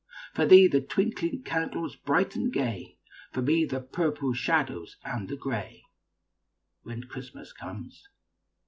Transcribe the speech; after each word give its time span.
For 0.33 0.47
thee, 0.47 0.65
the 0.67 0.81
twinkling 0.81 1.43
candles 1.43 1.95
bright 1.95 2.35
and 2.35 2.51
gay, 2.51 2.97
For 3.33 3.43
me, 3.43 3.65
the 3.65 3.79
purple 3.81 4.33
shadows 4.33 4.97
and 5.05 5.29
the 5.29 5.37
grey, 5.37 5.83
When 6.81 7.03
Christmas 7.03 7.53
comes. 7.53 8.07